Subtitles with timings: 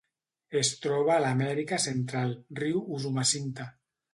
[0.61, 3.69] Es troba a l'Amèrica Central: riu Usumacinta.